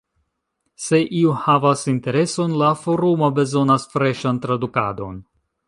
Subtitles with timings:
[0.85, 5.25] Se iu havas intereson, la forumo bezonas freŝan tradukadon.